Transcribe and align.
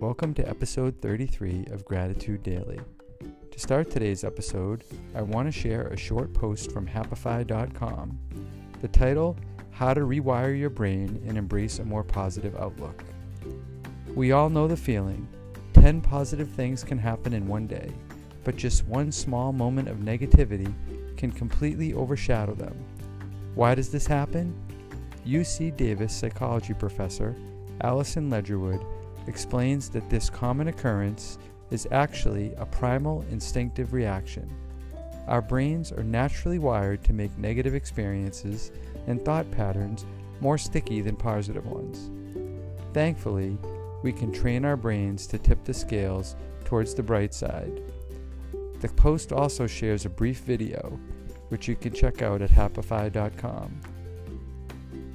Welcome 0.00 0.34
to 0.34 0.46
episode 0.46 1.00
33 1.00 1.68
of 1.70 1.86
Gratitude 1.86 2.42
Daily. 2.42 2.78
To 3.50 3.58
start 3.58 3.90
today's 3.90 4.24
episode, 4.24 4.84
I 5.14 5.22
want 5.22 5.48
to 5.48 5.58
share 5.58 5.86
a 5.86 5.96
short 5.96 6.34
post 6.34 6.70
from 6.70 6.86
Happify.com. 6.86 8.18
The 8.82 8.88
title, 8.88 9.38
How 9.70 9.94
to 9.94 10.02
Rewire 10.02 10.56
Your 10.56 10.68
Brain 10.68 11.22
and 11.26 11.38
Embrace 11.38 11.78
a 11.78 11.84
More 11.86 12.04
Positive 12.04 12.54
Outlook. 12.56 13.04
We 14.14 14.32
all 14.32 14.50
know 14.50 14.68
the 14.68 14.76
feeling 14.76 15.26
10 15.72 16.02
positive 16.02 16.50
things 16.50 16.84
can 16.84 16.98
happen 16.98 17.32
in 17.32 17.48
one 17.48 17.66
day, 17.66 17.90
but 18.44 18.56
just 18.56 18.86
one 18.86 19.10
small 19.10 19.50
moment 19.50 19.88
of 19.88 19.96
negativity 19.96 20.70
can 21.16 21.32
completely 21.32 21.94
overshadow 21.94 22.54
them. 22.54 22.76
Why 23.54 23.74
does 23.74 23.88
this 23.88 24.06
happen? 24.06 24.54
UC 25.26 25.74
Davis 25.74 26.14
psychology 26.14 26.74
professor 26.74 27.34
Alison 27.80 28.30
Ledgerwood 28.30 28.84
explains 29.26 29.88
that 29.90 30.08
this 30.08 30.30
common 30.30 30.68
occurrence 30.68 31.38
is 31.70 31.88
actually 31.90 32.54
a 32.56 32.66
primal 32.66 33.24
instinctive 33.30 33.92
reaction. 33.92 34.48
Our 35.26 35.42
brains 35.42 35.90
are 35.90 36.04
naturally 36.04 36.58
wired 36.58 37.02
to 37.04 37.12
make 37.12 37.36
negative 37.36 37.74
experiences 37.74 38.70
and 39.06 39.24
thought 39.24 39.50
patterns 39.50 40.06
more 40.40 40.58
sticky 40.58 41.00
than 41.00 41.16
positive 41.16 41.66
ones. 41.66 42.10
Thankfully, 42.92 43.58
we 44.02 44.12
can 44.12 44.32
train 44.32 44.64
our 44.64 44.76
brains 44.76 45.26
to 45.28 45.38
tip 45.38 45.64
the 45.64 45.74
scales 45.74 46.36
towards 46.64 46.94
the 46.94 47.02
bright 47.02 47.34
side. 47.34 47.82
The 48.80 48.88
post 48.88 49.32
also 49.32 49.66
shares 49.66 50.04
a 50.04 50.10
brief 50.10 50.40
video, 50.40 50.98
which 51.48 51.66
you 51.66 51.74
can 51.74 51.92
check 51.92 52.22
out 52.22 52.42
at 52.42 52.50
happify.com. 52.50 53.80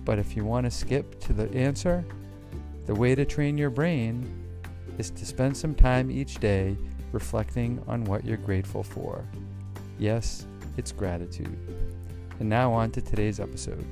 But 0.04 0.20
if 0.20 0.36
you 0.36 0.44
want 0.44 0.66
to 0.66 0.72
skip 0.72 1.20
to 1.22 1.34
the 1.34 1.54
answer, 1.54 2.04
the 2.91 3.00
way 3.00 3.16
to 3.16 3.23
train 3.23 3.57
your 3.57 3.70
brain 3.70 4.29
is 4.98 5.12
to 5.12 5.26
spend 5.26 5.55
some 5.55 5.74
time 5.74 6.12
each 6.12 6.41
day 6.41 6.76
reflecting 7.13 7.82
on 7.88 8.04
what 8.04 8.26
you're 8.26 8.35
grateful 8.35 8.84
for. 8.84 9.26
Yes, 9.98 10.46
it's 10.76 10.91
gratitude. 10.91 11.57
And 12.41 12.49
now 12.49 12.74
on 12.74 12.91
to 12.91 13.01
today's 13.01 13.40
episode. 13.40 13.88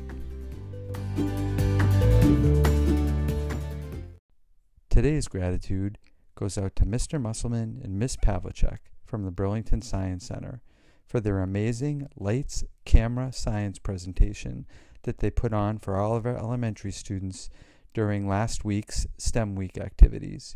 Today's 4.90 5.30
gratitude 5.30 5.98
goes 6.36 6.58
out 6.58 6.76
to 6.76 6.84
Mr. 6.84 7.22
Musselman 7.22 7.80
and 7.82 7.98
Miss 7.98 8.18
Pavlicek 8.18 8.80
from 9.06 9.24
the 9.24 9.32
Burlington 9.32 9.82
Science 9.82 10.26
Center 10.26 10.62
for 11.06 11.22
their 11.22 11.40
amazing 11.40 12.10
lights, 12.18 12.66
camera, 12.84 13.32
science 13.32 13.80
presentation 13.80 14.66
that 15.04 15.20
they 15.20 15.30
put 15.30 15.54
on 15.54 15.80
for 15.80 15.96
all 15.96 16.18
of 16.18 16.26
our 16.26 16.36
elementary 16.36 16.92
students 16.92 17.50
during 17.94 18.28
last 18.28 18.64
week's 18.64 19.08
STEM 19.18 19.56
Week 19.56 19.78
activities. 19.78 20.56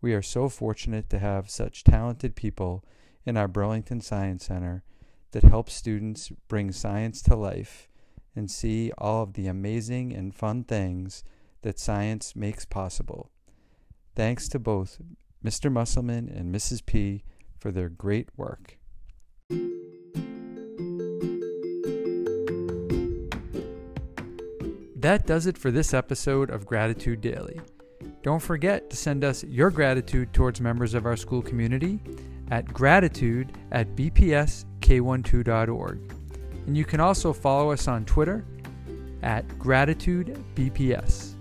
We 0.00 0.14
are 0.14 0.22
so 0.22 0.48
fortunate 0.48 1.08
to 1.10 1.18
have 1.18 1.50
such 1.50 1.84
talented 1.84 2.36
people 2.36 2.84
in 3.24 3.36
our 3.36 3.48
Burlington 3.48 4.00
Science 4.00 4.46
Center 4.46 4.84
that 5.32 5.44
help 5.44 5.68
students 5.68 6.30
bring 6.48 6.72
science 6.72 7.22
to 7.22 7.36
life 7.36 7.88
and 8.34 8.50
see 8.50 8.92
all 8.98 9.22
of 9.22 9.32
the 9.32 9.46
amazing 9.46 10.12
and 10.12 10.34
fun 10.34 10.64
things 10.64 11.24
that 11.62 11.78
science 11.78 12.36
makes 12.36 12.64
possible. 12.64 13.30
Thanks 14.14 14.48
to 14.48 14.58
both 14.58 14.98
Mr. 15.44 15.72
Musselman 15.72 16.28
and 16.28 16.54
Mrs. 16.54 16.84
P 16.84 17.22
for 17.58 17.72
their 17.72 17.88
great 17.88 18.28
work. 18.36 18.78
That 24.96 25.26
does 25.26 25.46
it 25.46 25.56
for 25.58 25.70
this 25.70 25.92
episode 25.92 26.48
of 26.48 26.64
Gratitude 26.64 27.20
Daily. 27.20 27.60
Don't 28.22 28.40
forget 28.40 28.88
to 28.88 28.96
send 28.96 29.24
us 29.24 29.44
your 29.44 29.70
gratitude 29.70 30.32
towards 30.32 30.58
members 30.58 30.94
of 30.94 31.04
our 31.04 31.16
school 31.16 31.42
community 31.42 32.00
at 32.50 32.72
gratitude 32.72 33.52
at 33.72 33.94
bpsk12.org. 33.94 36.12
And 36.66 36.76
you 36.76 36.86
can 36.86 37.00
also 37.00 37.34
follow 37.34 37.72
us 37.72 37.88
on 37.88 38.06
Twitter 38.06 38.46
at 39.22 39.46
gratitudebps. 39.58 41.34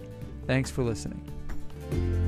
Thanks 0.45 0.69
for 0.69 0.83
listening. 0.83 2.24